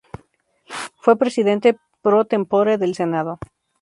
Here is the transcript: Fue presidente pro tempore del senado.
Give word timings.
Fue 0.99 1.15
presidente 1.15 1.77
pro 2.01 2.25
tempore 2.25 2.79
del 2.79 2.95
senado. 2.95 3.37